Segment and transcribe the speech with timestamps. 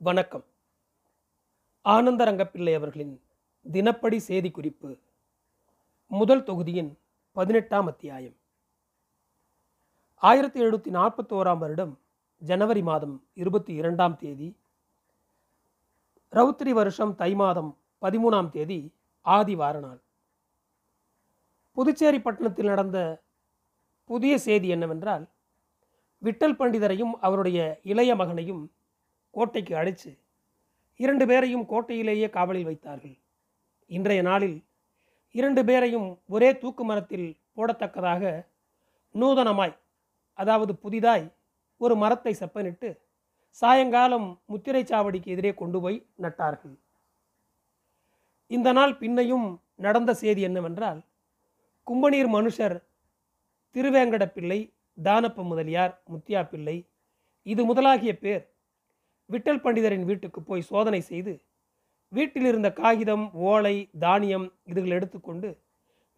[0.00, 0.44] வணக்கம்.
[1.84, 3.20] ஆனந்தரங்கப்பிள்ளை அவர்களின்
[3.66, 4.96] தினப்படி செய்தி குறிப்பு
[6.06, 6.96] முதல் தொகுதியின்
[7.32, 8.36] பதினெட்டாம் அத்தியாயம்.
[10.16, 11.98] ஆயிரத்தி எழுநூற்றி நாற்பத்தோராம் வருடம்
[12.38, 14.56] ஜனவரி மாதம் இருபத்தி இரண்டாம் தேதி
[16.32, 20.00] ரவுத்திரி வருஷம் தை மாதம் பதிமூணாம் தேதி ஆதி வாரநாள்
[21.72, 23.24] புதுச்சேரி பட்டணத்தில் நடந்த
[24.04, 25.28] புதிய செய்தி என்னவென்றால்
[26.18, 28.77] விட்டல் பண்டிதரையும் அவருடைய இளைய மகனையும்
[29.38, 30.10] கோட்டைக்கு அழைச்சு
[31.00, 33.16] இரண்டு பேரையும் கோட்டையிலேயே காவலில் வைத்தார்கள்.
[33.90, 34.56] இன்றைய நாளில்
[35.34, 38.22] இரண்டு பேரையும் ஒரே தூக்கு மரத்தில் போடத்தக்கதாக
[39.14, 39.76] நூதனமாய்
[40.38, 41.26] அதாவது புதிதாய்
[41.80, 42.88] ஒரு மரத்தை செப்பனிட்டு
[43.62, 46.74] சாயங்காலம் முத்திரை சாவடிக்கு எதிரே கொண்டு போய் நட்டார்கள்.
[48.50, 49.46] இந்த நாள் பின்னையும்
[49.86, 51.00] நடந்த செய்தி என்னவென்றால்
[51.86, 52.76] கும்பநீர் மனுஷர்
[53.76, 54.60] திருவேங்கட பிள்ளை
[54.98, 56.76] தானப்ப முதலியார் முத்தியா பிள்ளை
[57.46, 58.44] இது முதலாகிய பேர்
[59.30, 61.32] விட்டல் பண்டிதரின் வீட்டுக்கு போய் சோதனை செய்து
[62.08, 65.48] வீட்டில் இருந்த காகிதம் ஓலை தானியம் இதுகள் எடுத்துக்கொண்டு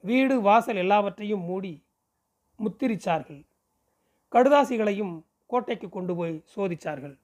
[0.05, 1.73] வீடு வாசல் எல்லாவற்றையும் மூடி
[2.59, 3.47] முத்திரிச்சார்கள்.
[4.33, 7.17] கடுதாசிகளையும் கோட்டைக்கு கொண்டு போய் சோதித்தார்கள்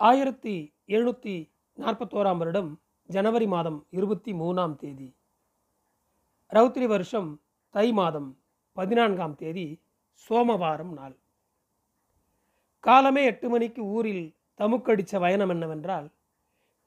[0.00, 0.54] ஆயிரத்தி
[0.86, 1.34] எழுநூற்றி
[1.78, 2.70] நாற்பத்தோராம் வருடம்
[3.08, 5.08] ஜனவரி மாதம் இருபத்தி மூணாம் தேதி.
[6.50, 7.30] ரௌத்ரி வருஷம்
[7.70, 8.38] தை மாதம்
[8.72, 9.66] பதினான்காம் தேதி
[10.24, 11.21] சோமவாரம் நாள்.
[12.84, 14.24] காலமே எட்டு மணிக்கு ஊரில்
[14.60, 16.08] தமுக்கடித்த பயணம் என்னவென்றால்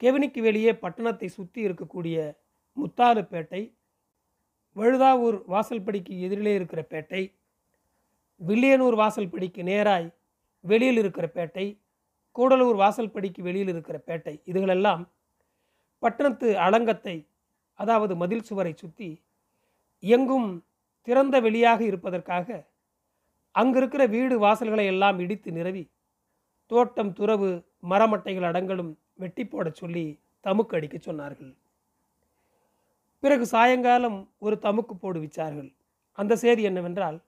[0.00, 2.16] கெவினிக்கு வெளியே பட்டணத்தை சுற்றி இருக்கக்கூடிய
[2.76, 3.62] முத்தாலுப்பேட்டை
[4.76, 7.22] வழுதாவூர் வாசல்படிக்கு எதிரிலே இருக்கிற பேட்டை
[8.40, 10.08] வில்லியனூர் வாசல்படிக்கு நேராய்
[10.64, 11.66] வெளியில் இருக்கிற பேட்டை
[12.36, 15.02] கூடலூர் வாசல்படிக்கு வெளியில் இருக்கிற பேட்டை இதுகளெல்லாம்
[16.02, 17.16] பட்டணத்து அலங்கத்தை
[17.78, 19.10] அதாவது மதில் சுவரை சுற்றி
[20.02, 20.50] எங்கும்
[21.08, 22.48] திறந்த வெளியாக இருப்பதற்காக
[23.56, 25.90] அங்கிருக்கிற வீடு வாசல்களை எல்லாம் இடித்து நிரவி
[26.66, 31.56] தோட்டம் துறவு மரமட்டைகள் அடங்கலும் வெட்டி போடச் சொல்லி தமுக்கு அடிக்க சொன்னார்கள்.
[33.20, 35.72] பிறகு சாயங்காலம் ஒரு தமுக்கு போடு விச்சார்கள்
[36.12, 37.22] அந்த செய்தி என்னவென்றால்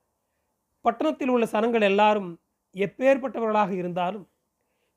[0.82, 2.38] பட்டணத்தில் உள்ள சனங்கள் எல்லாரும்
[2.74, 4.28] எப்பேற்பட்டவர்களாக இருந்தாலும்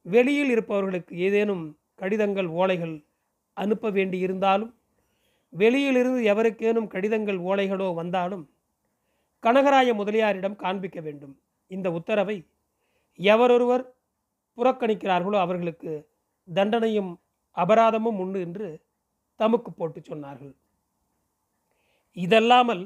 [0.02, 3.06] வெளியில் இருப்பவர்களுக்கு ஏதேனும் கடிதங்கள் ஓலைகள்
[3.54, 4.74] அனுப்ப வேண்டி இருந்தாலும்
[5.50, 8.51] வெளியிலிருந்து எவருக்கேனும் கடிதங்கள் ஓலைகளோ வந்தாலும்
[9.44, 11.36] கனகராய முதலியாரிடம் காண்பிக்க வேண்டும்.
[11.72, 12.38] இந்த உத்தரவை
[13.20, 13.84] எவரொருவர்
[14.58, 15.92] புறக்கணிக்கிறார்களோ அவர்களுக்கு
[16.48, 17.12] தண்டனையும்
[17.58, 18.68] அபராதமும் உண்டு என்று
[19.40, 20.54] தமுக்கு போட்டு சொன்னார்கள்.
[22.18, 22.84] இதல்லாமல்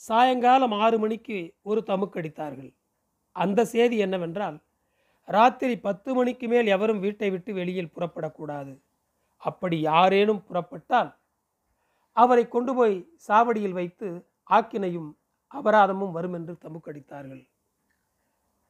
[0.00, 1.38] சாயங்காலம் ஆறு மணிக்கு
[1.70, 2.70] ஒரு தமுக்கடித்தார்கள்
[3.36, 4.58] அந்த செய்தி என்னவென்றால்
[5.28, 8.72] ராத்திரி பத்து மணிக்கு மேல் எவரும் வீட்டை விட்டு வெளியில் புறப்படக்கூடாது.
[9.42, 11.10] அப்படி யாரேனும் புறப்பட்டால்
[12.16, 12.96] அவரை கொண்டு போய்
[13.26, 14.08] சாவடியில் வைத்து
[14.50, 15.10] ஆக்கினையும்
[15.54, 17.48] அபராதமும் வரும் என்று தமுக்கடித்தார்கள்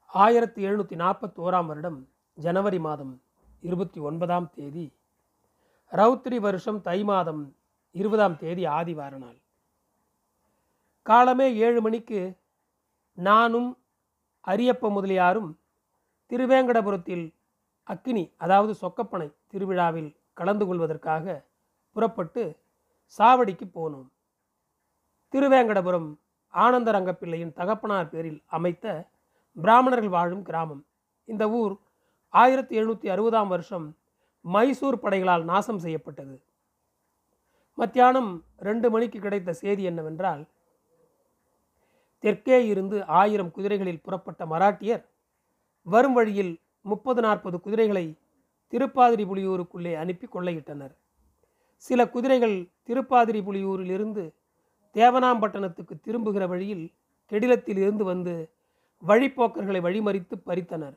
[0.06, 1.98] ஆயிரத்தி எழுநூற்றி நாற்பத்தி ஓராம் வருடம்
[2.38, 3.22] ஜனவரி மாதம்
[3.60, 4.86] இருபத்தி ஒன்பதாம் தேதி
[5.92, 7.42] ரவுத்திரி வருஷம் தை மாதம்
[7.94, 9.38] இருபதாம் தேதி ஆதிவார நாள்.
[11.02, 12.20] காலமே ஏழு மணிக்கு
[13.14, 13.70] நானும்
[14.46, 15.50] அரியப்ப முதலியாரும்
[16.30, 17.34] திருவேங்கடபுரத்தில்
[17.82, 21.24] அக்கினி அதாவது சொக்கப்பனை திருவிழாவில் கலந்து கொள்வதற்காக
[21.96, 22.42] புறப்பட்டு
[23.18, 24.08] சாவடிக்கு போனோம்.
[25.34, 26.20] திருவேங்கடபுரம்
[26.54, 29.08] ஆனந்தரங்கப்பிள்ளையின் தகப்பனார் பேரில் அமைத்த
[29.56, 30.86] பிராமணர்கள் வாழும் கிராமம்.
[31.24, 31.76] இந்த ஊர்
[32.28, 33.96] ஆயிரத்தி எழுநூற்றி அறுபதாம் வருஷம்
[34.40, 36.42] மைசூர் படைகளால் நாசம் செய்யப்பட்டது.
[37.74, 40.48] மத்தியானம் ரெண்டு மணிக்கு கிடைத்த செய்தி என்னவென்றால்
[42.18, 45.04] தெற்கே இருந்து ஆயிரம் குதிரைகளில் புறப்பட்ட மராட்டியர்
[45.82, 48.16] வரும் வழியில் முப்பது நாற்பது குதிரைகளை
[48.72, 50.92] திருப்பாதிரி புலியூருக்குள்ளே அனுப்பி கொள்ளையிட்டனர்.
[51.76, 54.34] சில குதிரைகள் திருப்பாதிரி புலியூரிலிருந்து
[54.94, 56.92] தேவனாம்பட்டணத்துக்கு திரும்புகிற வழியில்
[57.30, 58.34] கெடிலத்தில் இருந்து வந்து
[59.08, 60.96] வழிப்போக்கர்களை வழிமறித்து பறித்தனர்.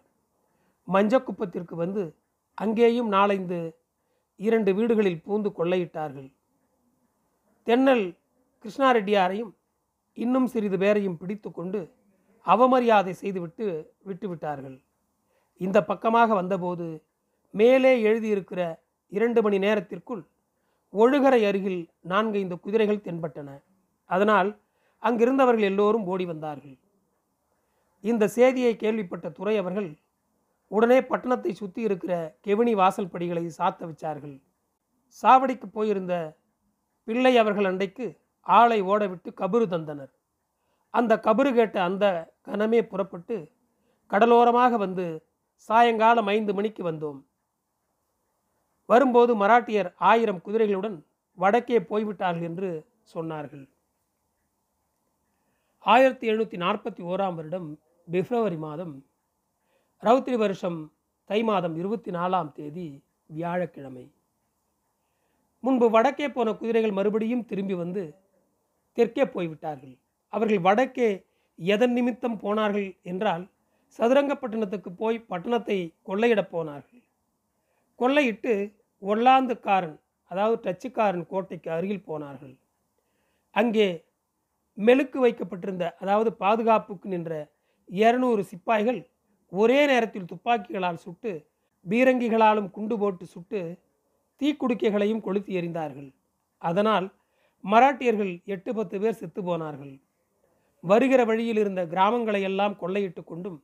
[0.88, 2.04] மஞ்சக்குப்பத்திற்கு வந்து
[2.54, 3.60] அங்கேயும் நாளைந்து
[4.36, 6.30] இரண்டு வீடுகளில் பூந்து கொள்ளையிட்டார்கள்.
[7.64, 8.06] தென்னல்
[8.64, 9.52] கிருஷ்ணாரெட்டியாரையும்
[10.14, 11.80] இன்னும் சிறிது பேரையும் பிடித்து கொண்டு
[12.46, 14.78] அவமரியாதை செய்துவிட்டு விட்டுவிட்டார்கள்.
[15.58, 17.04] இந்த பக்கமாக வந்தபோது
[17.52, 18.62] மேலே எழுதியிருக்கிற
[19.10, 20.24] இரண்டு மணி நேரத்திற்குள்
[20.94, 23.50] ஒழுகரை அருகில் நான்கைந்து குதிரைகள் தென்பட்டன.
[24.10, 24.50] அதனால்
[25.04, 26.76] அங்கிருந்தவர்கள் எல்லோரும் ஓடி வந்தார்கள்.
[28.04, 29.90] இந்த செய்தியை கேள்விப்பட்ட துறை அவர்கள்
[30.72, 32.14] உடனே பட்டணத்தை சுற்றி இருக்கிற
[32.46, 34.36] கெவினி வாசல் படிகளை சாத்த வச்சார்கள்.
[35.24, 36.14] சாவடிக்கு போயிருந்த
[37.08, 38.06] பிள்ளை அவர்கள் அண்டைக்கு
[38.42, 40.14] ஆளை ஓடவிட்டு கபரு தந்தனர்.
[40.94, 42.06] அந்த கபரு கேட்ட அந்த
[42.48, 43.38] கணமே புறப்பட்டு
[44.12, 45.06] கடலோரமாக வந்து
[45.70, 47.20] சாயங்காலம் ஐந்து மணிக்கு வந்தோம்.
[48.90, 50.98] வரும்போது மராட்டியர் ஆயிரம் குதிரைகளுடன்
[51.38, 52.70] வடக்கே போய்விட்டார்கள் என்று
[53.14, 53.66] சொன்னார்கள்.
[55.86, 57.66] ஆயிரத்தி எழுநூற்றி நாற்பத்தி ஓராம் வருடம்
[58.08, 58.94] பிப்ரவரி மாதம்
[60.04, 60.78] ரவுத்திரி வருஷம்
[61.30, 62.86] தை மாதம் இருபத்தி நாலாம் தேதி
[63.30, 64.06] வியாழக்கிழமை.
[65.64, 68.04] முன்பு வடக்கே போன குதிரைகள் மறுபடியும் திரும்பி வந்து
[68.98, 69.96] தெற்கே போய்விட்டார்கள்.
[70.34, 71.10] அவர்கள் வடக்கே
[71.60, 73.44] எதன் நிமித்தம் போனார்கள் என்றால்
[74.00, 77.04] சதுரங்கப்பட்டினத்துக்கு போய் பட்டணத்தை கொள்ளையிடப் போனார்கள்.
[78.00, 78.56] கொள்ளையிட்டு
[79.02, 79.98] ஒல்லாந்துக்காரன்
[80.32, 82.56] அதாவது டச்சுக்காரன் கோட்டைக்கு அருகில் போனார்கள்.
[83.56, 83.88] அங்கே
[84.78, 87.34] மெழுக்கு வைக்கப்பட்டிருந்த அதாவது பாதுகாப்புக்கு நின்ற
[87.90, 89.00] இருநூறு சிப்பாய்கள்
[89.52, 91.32] ஒரே நேரத்தில் துப்பாக்கிகளால் சுட்டு
[91.86, 93.60] பீரங்கிகளாலும் குண்டு போட்டு சுட்டு
[94.42, 96.10] தீக்குடுக்கைகளையும் கொளுத்தி எறிந்தார்கள்.
[96.62, 97.08] அதனால்
[97.64, 99.94] மராட்டியர்கள் எட்டு பத்து பேர் செத்து போனார்கள்.
[100.84, 103.60] வருகிற வழியில் இருந்த கிராமங்களை எல்லாம் கொள்ளையிட்டு கொண்டும்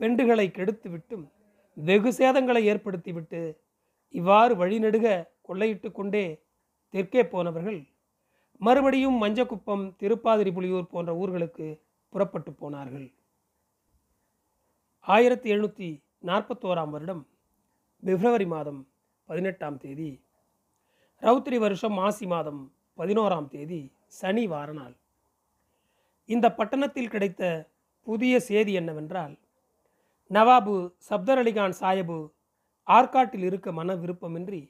[0.00, 1.24] பெண்டுகளை கெடுத்து விட்டும்
[1.76, 3.40] வெகு சேதங்களை ஏற்படுத்திவிட்டு
[4.14, 5.06] இவ்வாறு வழிநெடுக
[5.42, 6.24] கொள்ளையிட்டு கொண்டே
[6.94, 7.80] தெற்கே போனவர்கள்
[8.60, 11.66] மறுபடியும் மஞ்சக்குப்பம் திருப்பாதிரி புலியூர் போன்ற ஊர்களுக்கு
[12.12, 13.08] புறப்பட்டு போனார்கள்.
[15.06, 15.88] ஆயிரத்தி எழுநூற்றி
[16.28, 17.22] நாற்பத்தோராம் வருடம்
[18.02, 18.80] பிப்ரவரி மாதம்
[19.28, 20.10] பதினெட்டாம் தேதி
[21.22, 22.60] ரவுத்திரி வருஷம் மாசி மாதம்
[22.98, 23.80] பதினோராம் தேதி
[24.18, 24.94] சனி வார நாள்.
[26.28, 27.42] இந்த பட்டணத்தில் கிடைத்த
[28.06, 29.34] புதிய செய்தி என்னவென்றால்
[30.30, 30.74] நவாபு
[31.08, 32.18] சப்தர் அலிகான் சாயபு
[32.86, 34.60] ஆற்காட்டில் இருக்க மன விருப்பமின்றி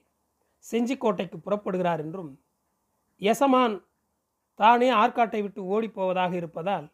[0.65, 2.33] செஞ்சிக்கோட்டைக்கு புறப்படுகிறார் என்றும்
[3.21, 3.85] எசமான்
[4.55, 6.93] தானே ஆற்காட்டை விட்டு ஓடிப்போவதாக இருப்பதால்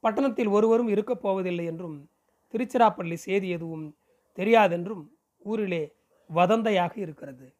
[0.00, 2.10] பட்டணத்தில் ஒருவரும் இருக்கப் போவதில்லை என்றும்
[2.54, 3.96] திருச்சிராப்பள்ளி செய்தி எதுவும்
[4.36, 5.08] தெரியாதென்றும்
[5.38, 5.94] ஊரிலே
[6.34, 7.54] வதந்தையாக இருக்கிறது.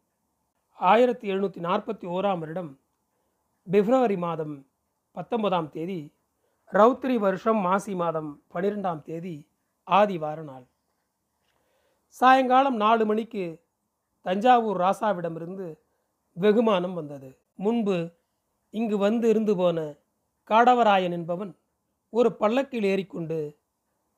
[0.73, 2.81] ஆயிரத்தி எழுநூற்றி நாற்பத்தி ஓராம் வருடம்
[3.71, 4.67] பிப்ரவரி மாதம்
[5.12, 6.12] பத்தொன்பதாம் தேதி
[6.73, 9.49] ரௌத்ரி வருஷம் மாசி மாதம் பனிரெண்டாம் தேதி
[9.87, 10.67] ஆதிவார நாள்.
[12.09, 13.62] சாயங்காலம் நாலு மணிக்கு
[14.21, 15.79] தஞ்சாவூர் ராசாவிடமிருந்து
[16.37, 17.38] வெகுமானம் வந்தது.
[17.59, 17.97] முன்பு
[18.75, 19.79] இங்கு வந்து இருந்து போன
[20.51, 21.53] காடவராயன் என்பவன்
[22.13, 23.39] ஒரு பல்லக்கில் ஏறிக்கொண்டு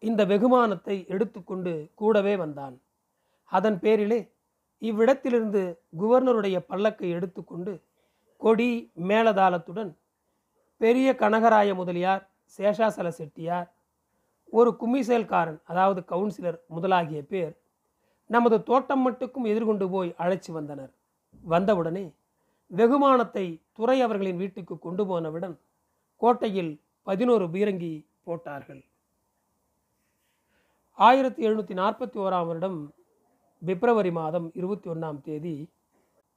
[0.02, 2.76] இந்த வெகுமானத்தை எடுத்துக்கொண்டு கூடவே வந்தான்.
[3.52, 4.20] அதன் பேரிலே
[4.82, 5.62] இவ்விடத்திலிருந்து
[5.98, 7.72] குவர்னருடைய பல்லக்கை எடுத்துக்கொண்டு
[8.36, 9.90] கொடி மேலதாளத்துடன்
[10.80, 12.22] பெரிய கனகராய முதலியார்
[12.58, 13.68] சேஷாசல செட்டியார்
[14.52, 17.52] ஒரு கும்மிசேல்காரன் அதாவது கவுன்சிலர் முதலாகிய பேர்
[18.30, 20.92] நமது தோட்டம் மட்டுக்கும் எதிர்கொண்டு போய் அழைச்சி வந்தனர்.
[21.44, 22.04] வந்தவுடனே
[22.78, 25.56] வெகுமானத்தை துறை அவர்களின் வீட்டுக்கு கொண்டு போனவுடன்
[26.16, 28.82] கோட்டையில் பதினோரு பீரங்கி போட்டார்கள்.
[30.98, 32.78] ஆயிரத்தி எழுநூற்றி நாற்பத்தி ஓராம் வருடம்
[33.62, 35.54] பிப்ரவரி மாதம் இருபத்தி ஒன்றாம் தேதி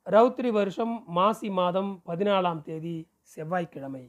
[0.05, 4.03] ரௌத்ரி வருஷம் மாசி மாதம் பதினாலாம் தேதி செவ்வாய்க்கிழமை.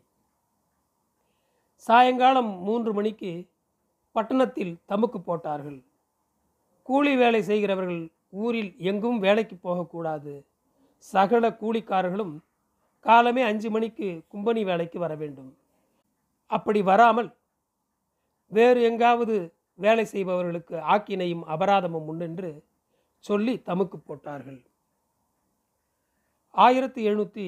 [1.76, 3.32] சாயங்காலம் மூன்று மணிக்கு
[4.12, 5.78] பட்டணத்தில் தமுக்கு போட்டார்கள்.
[6.82, 10.34] கூலி வேலை செய்கிறவர்கள் ஊரில் எங்கும் வேலைக்கு போகக்கூடாது.
[11.12, 12.34] சகல கூலிக்காரர்களும்
[13.06, 15.50] காலமே அஞ்சு மணிக்கு கும்பனி வேலைக்கு வர வேண்டும்.
[16.50, 17.30] அப்படி வராமல்
[18.52, 19.36] வேறு எங்காவது
[19.84, 22.50] வேலை செய்பவர்களுக்கு ஆக்கினையும் அபராதமும் உண்டென்று
[23.24, 24.60] சொல்லி தமுக்கு போட்டார்கள்.
[26.54, 27.46] ஆயிரத்தி எழுநூற்றி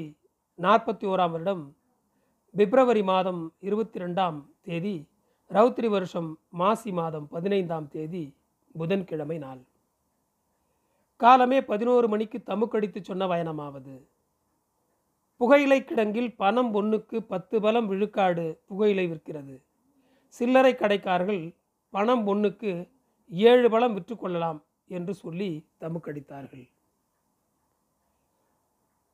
[0.58, 1.64] நாற்பத்தி ஓராம் வருடம்
[2.54, 4.96] பிப்ரவரி மாதம் இருபத்தி ரெண்டாம் தேதி
[5.50, 6.30] ரௌத்ரி வருஷம்
[6.60, 8.24] மாசி மாதம் பதினைந்தாம் தேதி
[8.74, 9.60] புதன்கிழமை நாள்.
[11.16, 14.08] காலமே பதினோரு மணிக்கு தமுக்கடித்து சொன்ன பயணமாவது
[15.36, 19.62] புகையிலை கிடங்கில் பணம் ஒன்றுக்கு பத்து பலம் விழுக்காடு புகையிலை விற்கிறது.
[20.28, 21.56] சில்லறை கடைக்காரர்கள்
[21.90, 22.88] பணம் ஒன்றுக்கு
[23.30, 26.68] ஏழு பலம் விற்றுக்கொள்ளலாம் என்று சொல்லி தமுக்கடித்தார்கள்.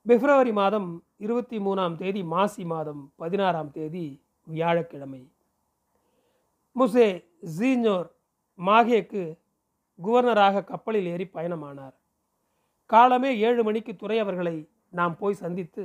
[0.06, 5.32] பிப்ரவரி மாதம் இருபத்தி மூணாம் தேதி மாசி மாதம் பதினாறாம் தேதி வியாழக்கிழமை.
[6.76, 7.24] முசே
[7.58, 8.08] ஜீஞ்சோர்
[8.58, 9.40] மாகேக்கு
[9.98, 11.96] குவர்னராக கப்பலில் ஏறி பயணமானார்.
[12.92, 14.56] காலமே ஏழு மணிக்கு துறை அவர்களை
[14.98, 15.84] நாம் போய் சந்தித்து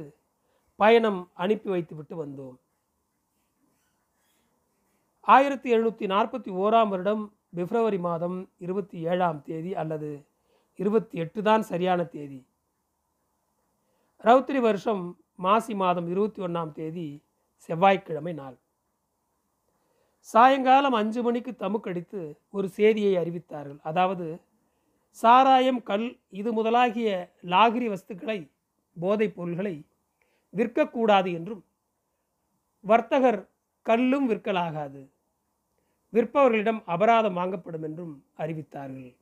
[0.79, 2.55] பயணம் அனுப்பி வைத்துவிட்டு வந்தோம்.
[5.35, 7.23] ஆயிரத்தி எழுநூற்றி நாற்பத்தி ஓராம் வருடம்
[7.57, 10.09] பிப்ரவரி மாதம் இருபத்தி ஏழாம் தேதி அல்லது
[10.79, 12.39] இருபத்தி எட்டு தான் சரியான தேதி.
[14.23, 15.03] ரவுத்திரி வருஷம்
[15.45, 17.07] மாசி மாதம் இருபத்தி ஒன்றாம் தேதி
[17.69, 18.57] செவ்வாய்க்கிழமை நாள்.
[20.29, 22.21] சாயங்காலம் அஞ்சு மணிக்கு தமுக்கடித்து
[22.57, 23.79] ஒரு செய்தியை அறிவித்தார்கள்.
[23.89, 24.27] அதாவது
[25.17, 27.09] சாராயம் கல் இது முதலாகிய
[27.43, 28.51] லாகிரி வஸ்துக்களை
[28.97, 29.75] போதைப் பொருள்களை
[30.53, 31.63] விற்கக்கூடாது என்றும்
[32.83, 33.39] வர்த்தகர்
[33.81, 35.01] கல்லும் விற்கலாகாது.
[36.13, 39.15] விற்பவர்களிடம் அபராதம் வாங்கப்படும் என்றும் அறிவித்தார்கள்.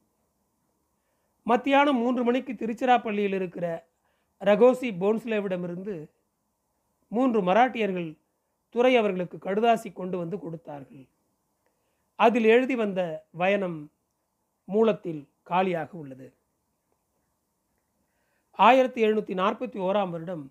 [1.43, 3.87] மத்தியானம் மூன்று மணிக்கு திருச்சிராப்பள்ளியில் இருக்கிற
[4.41, 5.95] ரகோசி போன்ஸ்லேவிடமிருந்து
[7.11, 8.17] மூன்று மராட்டியர்கள்
[8.69, 11.05] துறை அவர்களுக்கு கடுதாசி கொண்டு வந்து கொடுத்தார்கள்.
[12.19, 13.91] அதில் எழுதி வந்த வயனம்
[14.67, 16.27] மூலத்தில் காலியாக உள்ளது.
[18.67, 20.43] ஆயிரத்தி எழுநூற்றி நாற்பத்தி ஓராம் வருடம்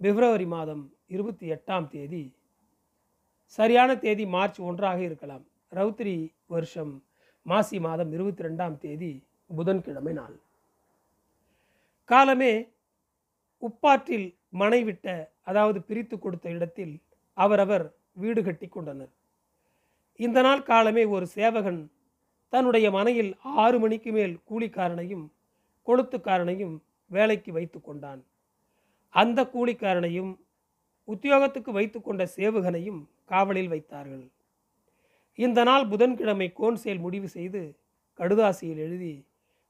[0.00, 0.82] பிப்ரவரி மாதம்
[1.14, 2.22] இருபத்தி எட்டாம் தேதி
[3.58, 5.44] சரியான தேதி மார்ச் ஒன்றாக இருக்கலாம்.
[5.78, 6.16] ரௌத்ரி
[6.54, 6.92] வருஷம்
[7.46, 9.12] மாசி மாதம் இருபத்தி ரெண்டாம் தேதி
[9.56, 10.36] புதன்கிழமை நாள்.
[12.10, 12.52] காலமே
[13.62, 14.28] உப்பாற்றில்
[14.60, 15.08] மனைவிட்ட
[15.50, 16.94] அதாவது பிரித்து கொடுத்த இடத்தில்
[17.44, 17.84] அவரவர்
[18.22, 19.12] வீடு கட்டி கொண்டனர்.
[20.24, 21.80] இந்த நாள் காலமே ஒரு சேவகன்
[22.52, 23.30] தன்னுடைய மனையில்
[23.62, 25.24] ஆறு மணிக்கு மேல் கூலிக்காரனையும்
[25.86, 26.74] கொளுத்துக்காரனையும்
[27.10, 28.22] வேலைக்கு வைத்து கொண்டான்.
[29.14, 30.32] அந்த கூலிக்காரனையும்
[31.08, 34.24] உத்தியோகத்துக்கு வைத்து கொண்ட சேவகனையும் காவலில் வைத்தார்கள்.
[35.38, 37.62] இந்த நாள் புதன்கிழமை கோன்சேல் முடிவு செய்து
[38.18, 39.14] கடுதாசியில் எழுதி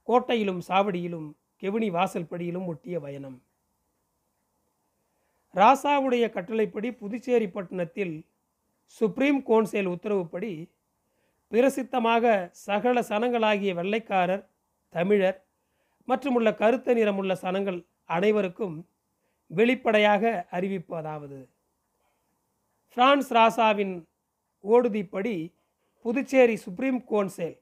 [0.09, 1.29] கோட்டையிலும் சாவடியிலும்
[1.62, 3.39] கெவினி வாசல்படியிலும் ஒட்டிய பயணம்
[5.55, 8.15] ராசாவுடைய கட்டளைப்படி புதுச்சேரி பட்டணத்தில்
[8.87, 10.53] சுப்ரீம் கோன்சேல் உத்தரவுப்படி
[11.52, 14.49] பிரசித்தமாக சகல சனங்களாகிய வெள்ளைக்காரர்
[14.94, 15.44] தமிழர்
[16.04, 18.76] மற்றும் உள்ள கருத்த நிறமுள்ள சனங்கள் அனைவருக்கும்
[19.50, 21.49] வெளிப்படையாக அறிவிப்பதாவது.
[22.97, 24.06] பிரான்ஸ் ராசாவின்
[24.64, 25.52] ஓடுதிப்படி
[26.04, 27.56] புதுச்சேரி சுப்ரீம் கோன்சேல்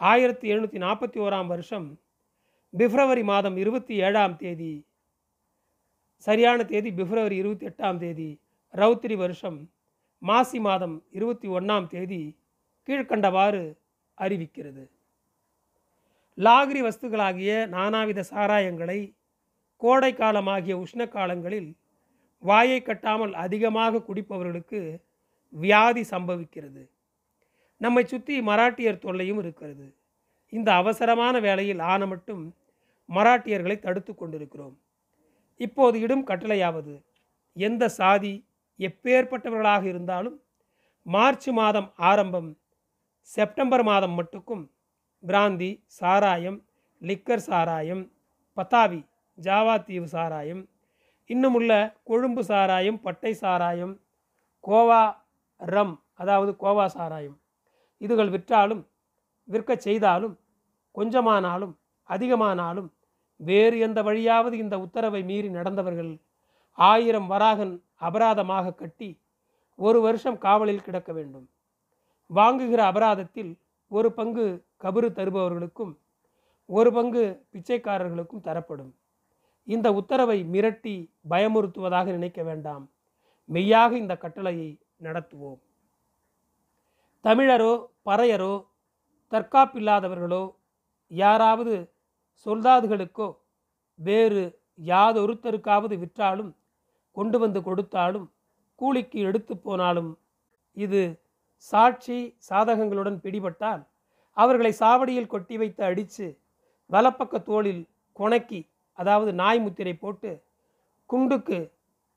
[0.00, 1.98] ஆயிரத்தி எழுநூற்றி நாற்பத்தி ஓராம் வருஷம்
[2.72, 4.84] பிப்ரவரி மாதம் இருபத்தி ஏழாம் தேதி
[6.16, 8.40] சரியான தேதி பிப்ரவரி இருபத்தி எட்டாம் தேதி
[8.74, 9.70] ரவுத்திரி வருஷம்
[10.22, 12.38] மாசி மாதம் இருபத்தி ஒன்றாம் தேதி
[12.88, 13.62] கீழ்கண்டவாறு
[14.18, 14.84] அறிவிக்கிறது.
[16.38, 19.14] லாகிரி வஸ்துகளாகிய நானாவித சாராயங்களை
[19.76, 21.76] கோடை காலமாகிய உஷ்ண காலங்களில்
[22.42, 25.00] வாயை கட்டாமல் அதிகமாக குடிப்பவர்களுக்கு
[25.48, 26.82] வியாதி சம்பவிக்கிறது.
[27.76, 29.96] நம்மை சுற்றி மராட்டியர் தொல்லையும் இருக்கிறது.
[30.52, 32.56] இந்த அவசரமான வேளையில் ஆன மட்டும்
[33.08, 34.76] மராட்டியர்களை தடுத்து கொண்டிருக்கிறோம்.
[35.56, 36.94] இப்போது இடும் கட்டளையாவது
[37.52, 38.46] எந்த சாதி
[38.78, 40.42] எப்பேற்பட்டவர்களாக இருந்தாலும்
[41.02, 42.58] மார்ச் மாதம் ஆரம்பம்
[43.34, 44.64] செப்டம்பர் மாதம் மட்டுக்கும்
[45.24, 46.58] பிராந்தி சாராயம்
[47.02, 48.02] லிக்கர் சாராயம்
[48.56, 49.00] பத்தாவி
[49.38, 50.62] ஜாவா தீவு சாராயம்
[51.30, 53.94] இன்னுமுள்ள கொழும்பு சாராயம் பட்டை சாராயம்
[54.64, 55.02] கோவா
[55.60, 57.36] ரம் அதாவது கோவா சாராயம்.
[58.00, 58.82] இதுகள் விற்றாலும்
[59.48, 60.34] விற்கச் செய்தாலும்
[60.94, 61.74] கொஞ்சமானாலும்
[62.08, 62.88] அதிகமானாலும்
[63.40, 66.12] வேறு எந்த வழியாவது இந்த உத்தரவை மீறி நடந்தவர்கள்
[66.78, 69.10] ஆயிரம் வராகன் அபராதமாக கட்டி
[69.78, 71.46] ஒரு வருஷம் காவலில் கிடக்க வேண்டும்.
[72.30, 73.52] வாங்குகிற அபராதத்தில்
[73.90, 74.44] ஒரு பங்கு
[74.84, 75.92] கபரு தருபவர்களுக்கும்
[76.68, 78.92] ஒரு பங்கு பிச்சைக்காரர்களுக்கும் தரப்படும்.
[79.66, 80.94] இந்த உத்தரவை மிரட்டி
[81.30, 82.84] பயமுறுத்துவதாக நினைக்க வேண்டாம்.
[83.48, 84.68] மெய்யாக இந்த கட்டளையை
[85.02, 85.60] நடத்துவோம்.
[87.24, 87.72] தமிழரோ
[88.04, 88.54] பறையரோ
[89.32, 90.44] தற்காப்பில்லாதவர்களோ
[91.10, 91.74] யாராவது
[92.46, 93.28] சொல்லாதுகளுக்கோ
[93.98, 94.42] வேறு
[94.84, 96.52] யாதொருத்தருக்காவது விற்றாலும்
[97.16, 98.26] கொண்டு வந்து கொடுத்தாலும்
[98.78, 100.10] கூலிக்கு எடுத்து போனாலும்
[100.76, 101.00] இது
[101.58, 103.82] சாட்சி சாதகங்களுடன் பிடிபட்டால்
[104.36, 106.26] அவர்களை சாவடியில் கொட்டி வைத்து அடித்து
[106.90, 108.60] வலப்பக்க தோளில் கொணக்கி
[108.98, 110.42] அதாவது நாய் முத்திரை போட்டு
[111.06, 111.58] குண்டுக்கு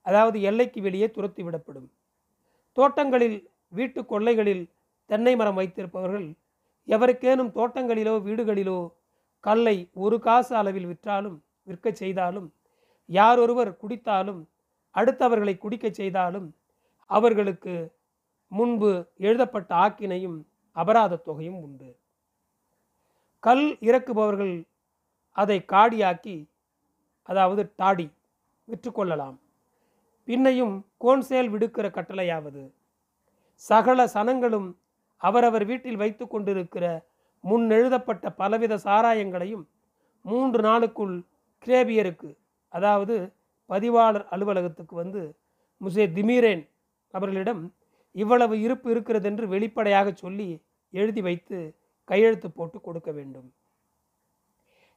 [0.01, 1.89] அதாவது எல்லைக்கு வெளியே துரத்தி விடப்படும்.
[2.77, 4.63] தோட்டங்களில் வீட்டு கொள்ளைகளில்
[5.09, 6.27] தென்னை மரம் வைத்திருப்பவர்கள்
[6.87, 8.79] எவருக்கேனும் தோட்டங்களிலோ வீடுகளிலோ
[9.39, 12.53] கல்லை ஒரு காசு அளவில் விற்றாலும் விற்கச் செய்தாலும்
[13.09, 14.41] யாரொருவர் குடித்தாலும்
[14.95, 16.47] அடுத்தவர்களை குடிக்கச் செய்தாலும்
[17.09, 17.91] அவர்களுக்கு
[18.51, 21.89] முன்பு எழுதப்பட்ட ஆக்கினையும் அபராதத் தொகையும் உண்டு.
[23.39, 24.55] கல் இறக்குபவர்கள்
[25.35, 26.47] அதை காடியாக்கி
[27.29, 28.07] அதாவது டாடி
[28.67, 29.37] விற்றுக்கொள்ளலாம்.
[30.27, 32.63] பின்னையும் கோன்சேல் விடுக்கிற கட்டளையாவது.
[33.55, 34.69] சகல சனங்களும்
[35.17, 36.85] அவரவர் வீட்டில் வைத்து கொண்டிருக்கிற
[37.43, 39.65] முன்னெழுதப்பட்ட பலவித சாராயங்களையும்
[40.25, 41.15] மூன்று நாளுக்குள்
[41.67, 42.29] கிரேபியருக்கு
[42.73, 43.15] அதாவது
[43.69, 45.21] பதிவாளர் அலுவலகத்துக்கு வந்து
[45.81, 46.63] முசே திமீரேன்
[47.13, 47.61] அவர்களிடம்
[48.15, 50.49] இவ்வளவு இருப்பு இருக்கிறது என்று வெளிப்படையாக சொல்லி
[50.93, 51.57] எழுதி வைத்து
[52.09, 53.49] கையெழுத்து போட்டு கொடுக்க வேண்டும்.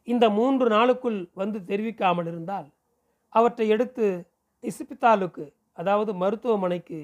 [0.09, 2.68] இந்த மூன்று நாளுக்குள் வந்து தெரிவிக்காமல் இருந்தால்
[3.33, 4.06] அவற்றை எடுத்து
[4.64, 5.44] இசுபித்தாலுக்கு
[5.80, 6.99] அதாவது மருத்துவமனைக்கு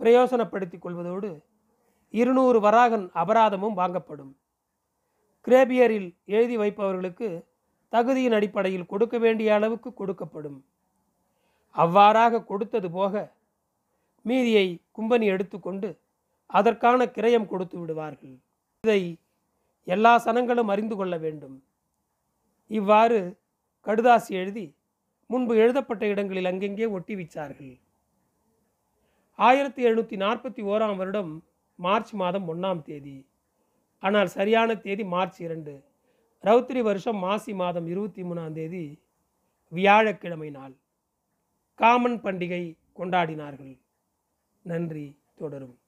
[0.00, 1.30] பிரயோசனப்படுத்தி கொள்வதோடு
[2.14, 4.32] இருநூறு வராகன் அபராதமும் வாங்கப்படும்.
[5.46, 7.28] கிரேபியரில் எழுதி வைப்பவர்களுக்கு
[7.92, 10.58] தகுதியின் அடிப்படையில் கொடுக்க வேண்டிய அளவுக்கு கொடுக்கப்படும்.
[11.76, 13.14] அவ்வாறாக கொடுத்தது போக
[14.22, 14.66] மீதியை
[14.98, 16.00] கும்பனி எடுத்துக்கொண்டு
[16.46, 18.36] அதற்கான கிரயம் கொடுத்து விடுவார்கள்.
[18.84, 19.18] இதை
[19.84, 21.62] எல்லா சனங்களும் அறிந்து கொள்ள வேண்டும்.
[22.66, 23.20] இவ்வாறு
[23.86, 24.74] கடுதாசி எழுதி
[25.26, 27.80] முன்பு எழுதப்பட்ட இடங்களில் அங்கெங்கே ஒட்டி வைச்சார்கள்.
[29.38, 31.32] ஆயிரத்தி எழுநூற்றி நாற்பத்தி ஓராம் வருடம்
[31.74, 33.26] மார்ச் மாதம் ஒன்றாம் தேதி.
[33.98, 35.74] ஆனால் சரியான தேதி மார்ச் இரண்டு.
[36.44, 38.84] ரவுத்திரி வருஷம் மாசி மாதம் இருபத்தி மூணாம் தேதி
[39.68, 40.74] வியாழக்கிழமை நாள்.
[41.74, 42.62] காமன் பண்டிகை
[42.98, 43.74] கொண்டாடினார்கள்.
[44.62, 45.78] நன்றி தொடரும்.